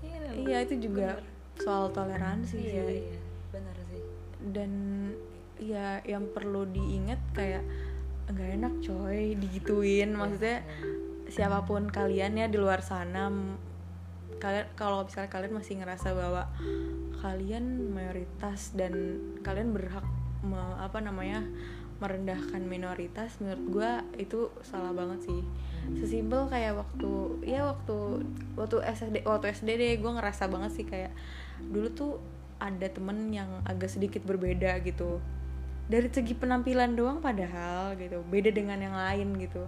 [0.04, 1.08] iya, iya itu juga
[1.56, 3.00] soal toleransi iya, sih.
[3.00, 3.18] iya
[3.48, 4.02] benar sih.
[4.52, 4.72] Dan
[5.60, 7.64] ya yang perlu diingat kayak
[8.32, 9.34] nggak enak coy.
[9.36, 10.10] Digituin.
[10.14, 10.62] Maksudnya
[11.30, 13.30] siapa pun kalian ya di luar sana
[14.40, 16.48] kalian kalau misalnya kalian masih ngerasa bahwa
[17.20, 20.02] kalian mayoritas dan kalian berhak
[20.40, 21.44] me- apa namanya
[22.00, 25.40] merendahkan minoritas menurut gua itu salah banget sih.
[26.00, 27.12] Sesimpel kayak waktu
[27.44, 28.24] ya waktu
[28.56, 31.12] waktu SD waktu SD deh gue ngerasa banget sih kayak
[31.60, 32.12] dulu tuh
[32.60, 35.20] ada temen yang agak sedikit berbeda gitu
[35.90, 39.66] dari segi penampilan doang padahal gitu beda dengan yang lain gitu.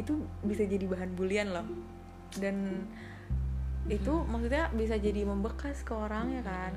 [0.00, 1.68] Itu bisa jadi bahan bulian loh.
[2.32, 2.88] Dan
[3.84, 6.72] itu maksudnya bisa jadi membekas ke orang ya kan?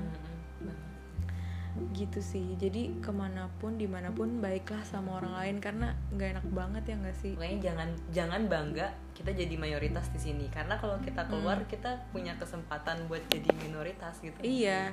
[1.96, 2.52] Gitu sih.
[2.60, 6.82] Jadi ke mana pun di mana pun baiklah sama orang lain karena nggak enak banget
[6.92, 7.32] ya nggak sih?
[7.32, 8.86] Makanya jangan jangan bangga
[9.16, 10.52] kita jadi mayoritas di sini.
[10.52, 14.36] Karena kalau kita keluar kita punya kesempatan buat jadi minoritas gitu.
[14.44, 14.92] iya.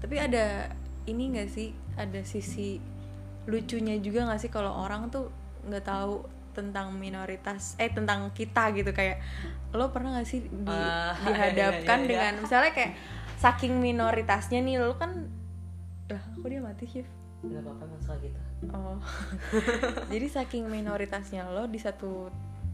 [0.00, 0.72] Tapi ada
[1.04, 1.76] ini nggak sih?
[2.00, 2.96] Ada sisi
[3.48, 5.32] lucunya juga nggak sih kalau orang tuh
[5.64, 9.22] nggak tahu tentang minoritas eh tentang kita gitu kayak
[9.70, 11.56] lo pernah nggak sih di- Ah, dihadapkan
[11.98, 12.06] iya, iya, iya.
[12.06, 12.92] dengan misalnya kayak
[13.36, 15.30] saking minoritasnya nih lo kan
[16.06, 17.04] lah kok dia mati sih
[17.38, 18.40] Gak apa-apa masalah gitu.
[18.68, 18.98] Oh.
[20.12, 22.26] Jadi saking minoritasnya lo di satu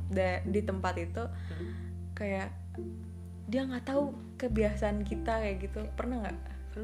[0.09, 1.21] da- di tempat itu
[2.15, 2.49] kayak
[3.45, 5.85] dia nggak tahu kebiasaan kita kayak gitu.
[5.93, 6.37] Pernah nggak?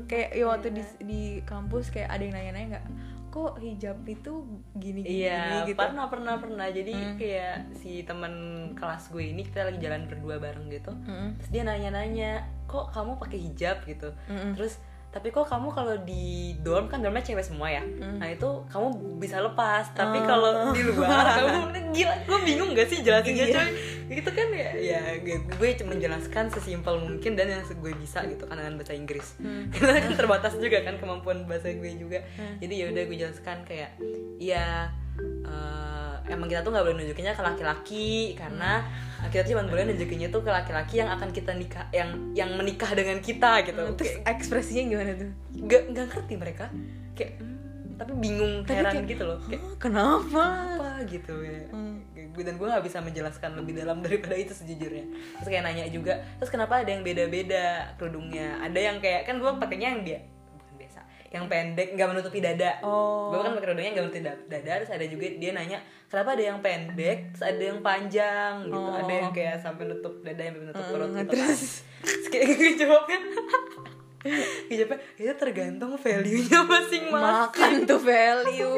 [0.04, 2.86] Kayak ya waktu di di kampus kayak ada yang nanya-nanya nggak,
[3.30, 4.42] kok hijab itu
[4.74, 5.78] gini gini, Iya, gitu.
[5.78, 6.66] pernah pernah pernah.
[6.66, 8.34] Jadi kayak si teman
[8.74, 10.90] kelas gue ini kita lagi jalan berdua bareng gitu.
[10.90, 11.38] Mm-mm.
[11.38, 14.10] Terus dia nanya-nanya, "Kok kamu pakai hijab?" gitu.
[14.26, 14.58] Mm-mm.
[14.58, 16.24] Terus tapi kok kamu kalau di
[16.56, 17.82] dorm kan dormnya cewek semua ya?
[17.82, 18.86] Nah itu kamu
[19.18, 19.90] bisa lepas.
[19.90, 20.24] Tapi Oh.
[20.24, 21.58] kalau di luar kamu
[21.96, 22.14] gila.
[22.22, 23.70] Gue bingung gak sih jelasinnya coy
[24.10, 28.42] itu kan ya ya gue gue cuma menjelaskan sesimpel mungkin dan yang gue bisa gitu
[28.42, 29.38] kan dengan bahasa Inggris.
[29.74, 32.18] Karena kan terbatas juga kan kemampuan bahasa gue juga.
[32.58, 33.94] Jadi ya udah gue jelaskan kayak
[34.38, 38.84] ya eh, emang kita tuh nggak boleh nunjukinnya ke laki-laki karena
[39.28, 42.90] kita tuh cuma boleh nunjukinnya tuh ke laki-laki yang akan kita nikah yang yang menikah
[42.92, 43.80] dengan kita gitu.
[43.96, 45.30] Terus Kayak ekspresinya gimana tuh?
[45.56, 46.64] nggak nggak ngerti mereka.
[47.12, 47.56] Kayak "Hmm,"
[48.00, 49.38] tapi bingung Tapi heran kayak, gitu loh.
[49.44, 50.42] Kayak "Hah, kenapa?
[50.76, 51.60] apa gitu ya.
[51.70, 51.88] Hmm.
[52.30, 55.04] gue dan gue nggak bisa menjelaskan lebih dalam daripada itu sejujurnya.
[55.42, 58.62] Terus kayak nanya juga terus kenapa ada yang beda-beda kerudungnya?
[58.62, 60.20] Ada yang kayak kan gue pakainya yang dia
[61.30, 63.30] yang pendek nggak menutupi dada Oh.
[63.30, 66.44] gue kan pakai kerudungnya nggak menutupi da- dada terus ada juga dia nanya kenapa ada
[66.44, 68.90] yang pendek terus ada yang panjang gitu Oh.
[68.92, 71.62] ada yang kayak sampai nutup dada yang menutup Hmm, perut gitu terus?
[71.86, 72.30] kan.
[72.30, 73.18] kayak gue jawabnya
[74.20, 78.74] gue jawabnya itu tergantung value-nya masing-masing Makan tuh value.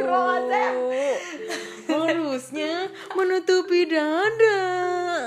[1.84, 2.72] Harusnya
[3.10, 4.60] menutupi dada.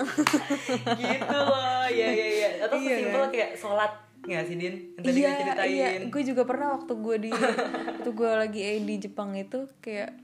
[1.02, 3.30] gitu loh ya ya ya atau Iya, sesimpel kan?
[3.30, 3.92] kayak sholat
[4.26, 4.76] nggak sih din?
[4.98, 5.88] Yang tadi iya ceritain iya.
[6.10, 7.32] Gue juga pernah waktu gue di
[7.94, 10.18] waktu gue lagi eh, di Jepang itu kayak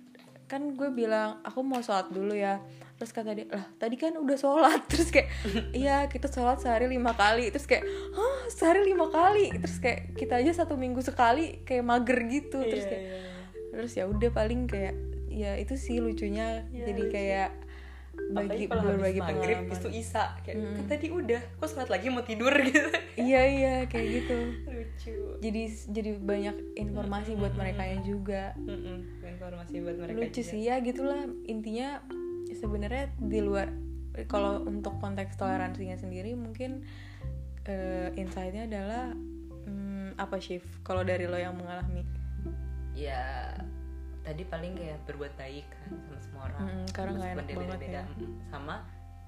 [0.46, 2.60] kan gue bilang aku mau sholat dulu ya.
[2.98, 4.82] Terus kata dia lah tadi kan udah sholat.
[4.92, 5.30] Terus kayak
[5.72, 7.50] iya kita sholat sehari lima kali.
[7.50, 8.38] Terus kayak hah?
[8.50, 9.54] Sehari lima kali?
[9.54, 12.62] Terus kayak kita aja satu minggu sekali kayak mager gitu.
[12.62, 13.20] Terus Iya, kayak iya.
[13.72, 14.94] terus ya udah paling kayak
[15.32, 16.68] ya itu sih lucunya.
[16.70, 17.14] Iya, jadi lucu.
[17.16, 17.50] kayak
[18.32, 22.24] bagi kalau habis berbagi maghrib itu isa kayak kan tadi udah kok sholat lagi mau
[22.24, 22.54] tidur?
[22.72, 22.88] Gitu.
[23.20, 24.38] Iya iya kayak gitu.
[24.72, 25.16] Lucu.
[25.44, 28.56] Jadi jadi banyak informasi buat mereka yang juga.
[28.56, 30.50] Mm-mm, informasi buat mereka lucu juga.
[30.56, 31.28] sih ya gitulah.
[31.44, 32.00] Intinya
[32.56, 33.68] sebenarnya di luar
[34.32, 36.88] kalau untuk konteks toleransinya sendiri mungkin
[37.68, 39.12] eh, insightnya adalah
[39.68, 42.08] hmm, apa shift kalau dari lo yang mengalami.
[42.96, 43.56] Ya
[44.22, 47.92] tadi paling kayak berbuat baik kan sama semua orang Mm, karena nggak enak banget beda-beda.
[47.92, 48.04] ya.
[48.08, 48.76] Mm, sama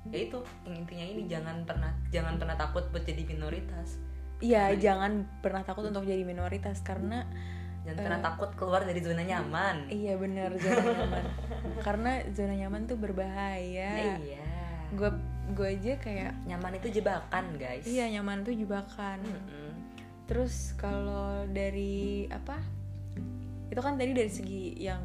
[0.03, 3.95] ya itu yang intinya ini jangan pernah jangan pernah takut buat jadi minoritas
[4.39, 7.23] iya jangan pernah takut untuk jadi minoritas karena
[7.82, 11.23] jangan pernah takut keluar dari zona nyaman iya benar zona nyaman
[11.88, 14.43] karena zona nyaman tuh berbahaya Nah, iya
[14.91, 15.10] gue
[15.49, 19.71] gue aja kayak nyaman itu jebakan guys iya nyaman tuh jebakan Mm-mm.
[20.23, 22.56] Terus kalau dari apa?
[23.73, 25.01] Itu kan tadi dari segi yang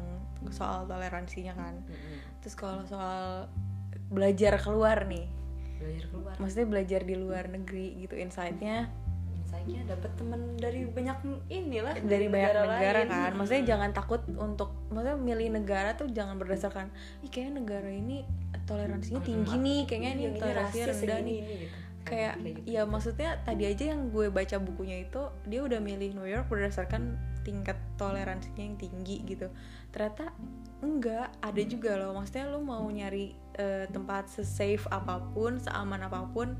[0.53, 1.81] soal toleransinya kan.
[1.81, 2.39] Mm-mm.
[2.45, 3.49] Terus kalau soal
[4.13, 5.25] belajar keluar nih,
[5.79, 8.91] belajar keluar maksudnya belajar di luar negeri gitu insightnya
[9.39, 11.17] insightnya dapat temen dari banyak
[11.49, 13.09] inilah dari banyak negara lain.
[13.09, 13.31] kan.
[13.33, 16.91] Maksudnya jangan takut untuk maksudnya milih negara tuh jangan berdasarkan
[17.25, 18.27] ih kayaknya negara ini
[18.69, 21.39] toleransinya tinggi nih, kayaknya ini ini toleransinya rendah nih.
[21.41, 21.77] ini, gitu.
[22.05, 22.59] kayak gitu.
[22.69, 27.17] ya maksudnya tadi aja yang gue baca bukunya itu dia udah milih New York berdasarkan
[27.49, 29.49] tingkat toleransinya yang tinggi gitu.
[29.89, 30.29] Ternyata
[30.85, 32.13] enggak ada juga loh.
[32.13, 36.53] Maksudnya lu mau nyari eh, tempat sesafe apa pun seaman apa pun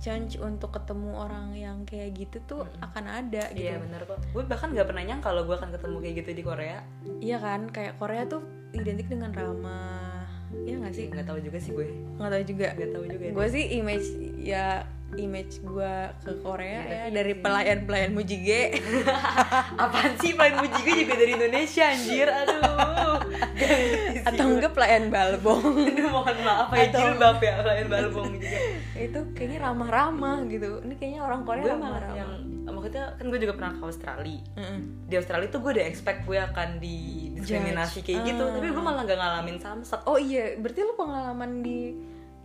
[0.00, 3.68] chance untuk ketemu orang yang kayak gitu tuh akan ada gitu.
[3.68, 4.22] iya bener kok.
[4.32, 6.78] Gue bahkan nggak pernah nyangka kalau gue akan ketemu kayak gitu di Korea.
[7.20, 7.60] Iya kan?
[7.68, 10.24] Kayak Korea tuh identik dengan ramah.
[10.50, 11.06] Iya gak sih?
[11.12, 11.86] nggak tahu juga sih gue.
[12.16, 12.68] Nggak tahu juga.
[12.74, 14.08] Nggak tahu juga gue sih image
[14.40, 18.78] ya image gue ke Korea Iya, ya dari pelayan pelayan Mujige
[19.82, 22.30] apaan sih paling muji gue juga dari Indonesia anjir?
[22.30, 23.18] Aduh.
[24.30, 25.66] Atau enggak pelayan balbong.
[25.88, 28.58] Aduh, mohon maaf ya Atau- jilbab ya kalian balbong juga
[28.96, 30.78] itu kayaknya ramah-ramah gitu.
[30.80, 32.30] Ini kayaknya orang Korea gue malah ramah-ramah yang
[32.70, 34.40] maksudnya kan gue juga pernah ke Australia.
[34.54, 34.80] Mm-mm.
[35.04, 36.98] di Australia tuh gue udah expect gue akan di
[37.34, 38.54] diskriminasi kayak gitu Ah.
[38.54, 40.00] tapi gue malah gak ngalamin samsat.
[40.04, 41.98] Oh iya berarti lu pengalaman di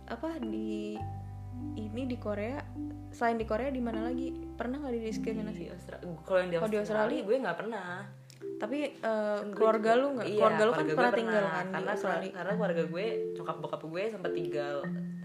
[0.04, 0.98] apa di
[1.76, 2.60] ini di Korea
[3.10, 4.28] selain di Korea di mana lagi?
[4.32, 7.28] Pernah nggak didiskriminasi di Australia kalau yang di Kalau di Australia, Australia?
[7.28, 7.88] gue nggak pernah.
[8.56, 10.26] Tapi eh, keluarga lu nggak?
[10.28, 12.30] Iya, keluarga lu kan keluarga pernah tinggal kan di karena Australia?
[12.32, 14.76] karena keluarga gue nyokap bokap gue sempat tinggal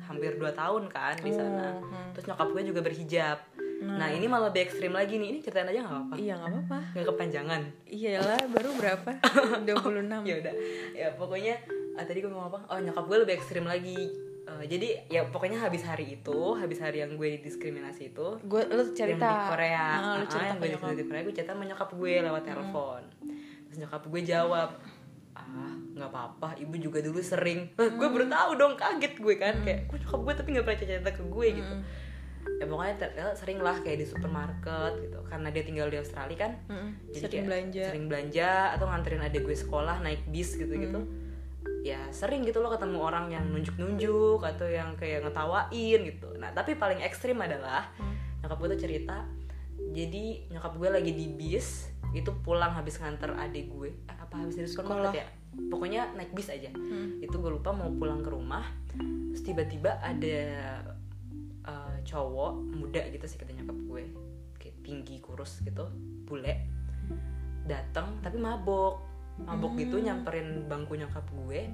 [0.02, 1.65] hampir 2 tahun kan di sana.
[1.80, 2.10] Oh, hmm.
[2.15, 3.39] terus nyokap gue juga berhijab.
[3.82, 4.13] Nah.
[4.13, 5.28] Ini malah lebih ekstrim lagi nih.
[5.34, 6.13] Ini ceritain aja nggak apa-apa.
[6.22, 6.78] Iya nggak apa-apa.
[6.94, 7.62] Nggak kepanjangan.
[7.89, 9.12] Iyalah baru berapa?
[9.67, 10.54] 26 ya udah.
[10.94, 11.56] Ya pokoknya
[11.98, 12.62] ah, tadi gue mau apa?
[12.70, 13.98] Oh nyokap gue lebih ekstrim lagi
[14.41, 18.84] Eh, jadi ya pokoknya habis hari itu habis hari yang gue didiskriminasi itu gue lu
[18.91, 19.21] cerita.
[19.21, 19.86] yang di Korea.
[19.93, 23.01] Ah, lu Ah, cerita yang gue di Korea gue cerita sama nyokap gue lewat telepon.
[23.63, 24.69] Terus nyokap gue jawab
[25.32, 27.69] ah nggak apa-apa ibu juga dulu sering.
[27.71, 30.80] Eh, gue baru tahu dong kaget gue kan kayak gue nyokap gue tapi nggak pernah
[30.82, 31.47] cerita ke gue?
[31.54, 31.75] Gitu.
[32.58, 35.19] Ya pokoknya ternyata sering lah kayak di supermarket gitu.
[35.23, 36.89] Karena dia tinggal di Australia kan Mm-mm.
[37.08, 37.84] jadi sering kayak belanja.
[37.88, 40.99] sering belanja atau nganterin adik gue sekolah naik bis gitu gitu
[41.82, 46.30] ya sering gitu loh ketemu orang yang nunjuk-nunjuk atau yang kayak ngetawain gitu.
[46.38, 47.89] Nah tapi paling ekstrim adalah
[48.41, 49.26] nyokap gue tuh cerita
[49.89, 53.89] jadi nyokap gue lagi di bis itu pulang habis nganter adik gue.
[54.06, 55.28] Eh, apa habis dari supermarket ya?
[55.52, 56.70] Pokoknya naik bis aja.
[57.17, 58.63] Itu gue lupa mau pulang ke rumah
[59.32, 60.39] terus tiba-tiba ada
[61.65, 64.04] eh, cowok muda gitu sih kata nyokap gue.
[64.62, 65.89] Kayak tinggi kurus gitu
[66.30, 66.70] bule
[67.65, 69.11] datang tapi mabok
[69.47, 71.69] mabok gitu nyamperin bangku nyokap gue.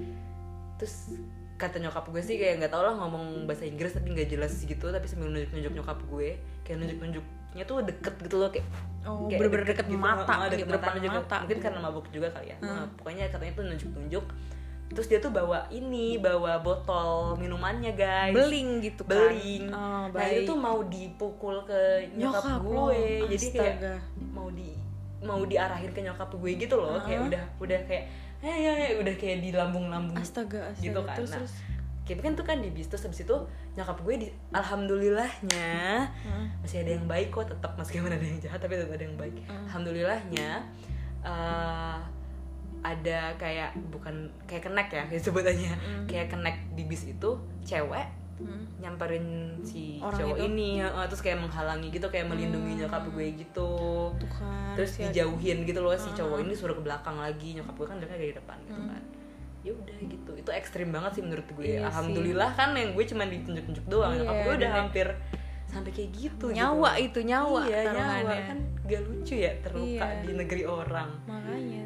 [0.78, 1.18] Terus
[1.58, 4.94] kata nyokap gue sih kayak nggak tau lah ngomong bahasa Inggris tapi nggak jelas gitu
[4.94, 8.68] tapi sambil nunjuk nunjuk nyokap gue kayak nunjuk nunjuknya tuh deket gitu loh kayak
[9.10, 11.10] oh kayak bener-bener deket gitu, mata ah, deket gitu, mata, juga.
[11.18, 11.36] mata.
[11.42, 12.58] Mungkin karena mabuk juga kali ya.
[12.62, 14.26] Nah, pokoknya katanya tuh nunjuk nunjuk
[14.88, 18.32] terus dia tuh bawa ini bawa botol minumannya guys.
[18.32, 19.34] Beling gitu kan?
[19.34, 19.68] Beling.
[19.74, 23.04] Oh, nah itu tuh mau dipukul ke nyokap, Nyokap lo, gue.
[23.36, 23.78] Jadi kayak
[24.32, 24.72] mau di
[25.24, 28.06] mau diarahin ke nyokap gue gitu loh kayak udah udah kayak
[28.38, 31.16] eh ya, ya udah kayak di lambung-lambung astaga astaga gitu kan.
[31.18, 31.54] terus nah, terus.
[32.06, 33.38] kayak kan tuh kan di bis terus habis itu
[33.74, 36.06] nyokap gue di alhamdulillahnya
[36.62, 39.36] masih ada yang baik kok tetap meskipun ada yang jahat tapi tetap ada yang baik.
[39.50, 40.50] Alhamdulillahnya
[41.26, 41.98] eh,
[42.86, 45.74] ada kayak bukan kayak kenek ya sebutannya.
[46.06, 47.30] Kayak kenek di bis itu
[47.66, 48.70] cewek Hmm.
[48.78, 49.26] nyamperin
[49.60, 50.46] si Orang cowok itu?
[50.48, 53.72] ini heeh, terus kayak menghalangi gitu kayak melindungi nyokap gue gitu.
[54.14, 57.74] Tuh kan terus si- dijauhin gitu loh si cowok ini suruh ke belakang lagi nyokap
[57.74, 59.02] gue kan dari depan gitu kan.
[59.62, 61.66] Ya udah gitu itu ekstrim banget sih menurut gue.
[61.68, 61.86] Iya sih.
[61.88, 65.08] alhamdulillah kan yang gue cuma ditunjuk-tunjuk doang Iya, nyokap gue udah hampir
[65.68, 67.20] sampai kayak gitu nyawa gitu.
[67.20, 70.24] itu nyawa iya nyawa kan gak lucu ya terluka Iya.
[70.24, 71.10] di negeri orang.
[71.26, 71.84] Makanya.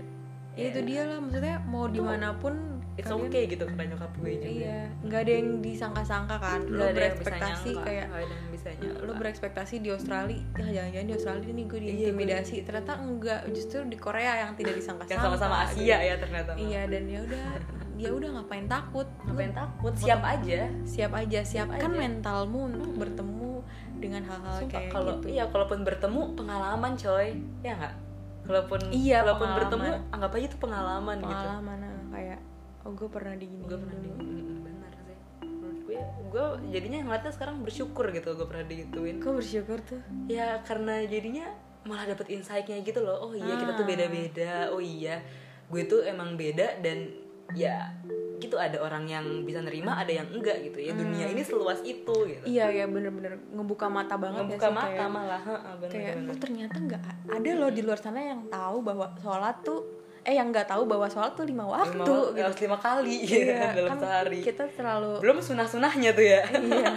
[0.52, 4.12] Ya itu dia lah maksudnya mau di mana pun it's kalian- okay gitu kata nyokap
[4.14, 4.48] gue juga.
[4.48, 6.60] Iya nggak ada yang disangka-sangka kan?
[6.62, 9.02] Nggak lo ada yang bisa berekspektasi nyangka, kayak ada yang bisa nyangka.
[9.02, 12.56] lo berekspektasi di Australia ya jangan-jangan di Australia nih gue Iya, diintimidasi.
[12.62, 15.14] ternyata enggak justru di Korea yang tidak disangka-sangka.
[15.14, 16.52] Yang sama-sama Asia ya ternyata.
[16.54, 17.46] Iya dan ya udah
[17.94, 19.08] ya udah ngapain takut?
[19.22, 19.94] Ngapain takut?
[19.94, 20.62] Siap aja.
[20.84, 23.62] Siap aja siap kan mentalmu untuk bertemu
[23.96, 25.30] dengan hal-hal kayak kalau gitu.
[25.30, 27.38] iya kalaupun bertemu pengalaman coy.
[27.62, 27.94] Ya nggak?
[28.42, 29.60] Kalaupun Iya, kalaupun pengalaman.
[29.62, 31.30] bertemu anggap aja itu pengalaman, gitu.
[31.30, 32.40] Pengalaman ah, kayak
[32.82, 35.18] oh gue pernah digini gue pernah di Mm, benar sih.
[35.42, 36.00] Menurut gue
[36.32, 39.18] gue jadinya ngeliatnya sekarang bersyukur gitu gue pernah digituin.
[39.18, 40.02] Kok bersyukur tuh?
[40.26, 41.46] Ya karena jadinya
[41.82, 43.18] malah dapet insightnya gitu loh.
[43.22, 43.90] Oh iya kita tuh Ah.
[43.90, 44.54] beda-beda.
[44.70, 45.22] Oh iya
[45.68, 47.10] gue tuh emang beda dan
[47.52, 47.92] ya
[48.38, 50.92] gitu ada orang yang bisa nerima ada yang enggak gitu ya.
[50.92, 52.44] Dunia ini seluas itu gitu.
[52.44, 55.42] Iya ya bener-bener ngebuka mata banget ngebuka ya sih mata kayak, malah.
[55.42, 56.30] Heeh, bener, kayak bener.
[56.30, 59.82] oh ternyata nggak ada loh di luar sana yang tahu bahwa sholat tuh
[60.22, 62.38] eh yang nggak tahu bahwa sholat tuh lima waktu lima, gitu.
[62.38, 64.40] harus lima kali Iya, dalam kan sehari.
[64.42, 66.42] kita terlalu belum sunah sunahnya tuh ya.
[66.62, 66.94] Iya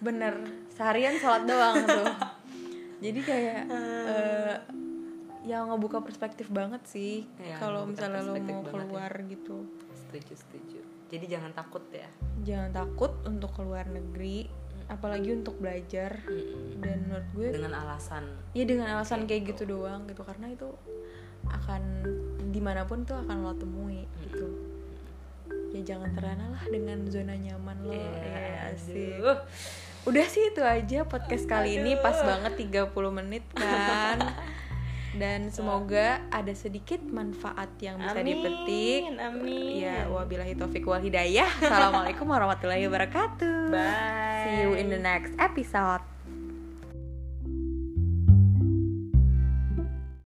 [0.00, 0.34] bener.
[0.68, 2.06] Seharian sholat doang tuh.
[3.00, 3.60] Jadi kayak
[4.12, 4.56] eh,
[5.44, 8.68] yang ngebuka perspektif banget sih Iya, kalau misalnya lo mau ya.
[8.68, 9.68] keluar gitu.
[9.92, 10.80] Setuju setuju.
[11.08, 12.08] Jadi jangan takut ya.
[12.42, 14.48] Jangan takut untuk keluar negeri
[14.84, 16.20] apalagi untuk belajar.
[16.80, 20.24] Dan menurut gue dengan alasan ya dengan alasan kayak gitu doang gitu.
[20.24, 20.68] Karena itu
[21.48, 21.82] akan
[22.48, 24.46] di mana pun tuh akan lo temui gitu.
[25.74, 29.18] Ya jangan terlena lah dengan zona nyaman lo Iya, ya asik.
[29.18, 29.38] Aduh.
[30.04, 34.18] udah sih itu aja podcast kali ini pas banget 30 menit kan.
[35.14, 39.02] Dan semoga ada sedikit manfaat yang bisa Amin, dipetik.
[39.14, 39.78] amin.
[39.86, 41.46] Ya wabillahi taufik wal hidayah.
[41.62, 43.70] Assalamualaikum warahmatullahi wabarakatuh.
[43.70, 44.42] Bye.
[44.42, 46.02] See you in the next episode